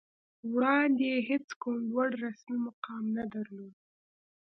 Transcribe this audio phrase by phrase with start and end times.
[0.53, 3.73] وړاندې یې هېڅ کوم لوړ رسمي مقام نه درلود